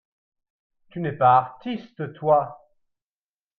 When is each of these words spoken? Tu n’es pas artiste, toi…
Tu 0.89 0.99
n’es 0.99 1.11
pas 1.11 1.37
artiste, 1.37 2.11
toi… 2.15 2.57